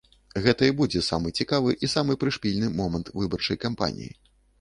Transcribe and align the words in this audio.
Гэта 0.43 0.61
і 0.69 0.73
будзе 0.77 1.01
самы 1.07 1.33
цікавы 1.43 1.73
і 1.87 1.89
самы 1.95 2.15
прышпільны 2.23 2.71
момант 2.79 3.13
выбарчай 3.19 3.61
кампаніі. 3.67 4.09